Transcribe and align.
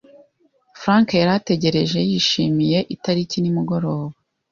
Frank 0.79 1.07
yari 1.21 1.31
ategereje 1.39 1.99
yishimiye 2.09 2.79
itariki 2.95 3.37
nimugoroba. 3.41 4.15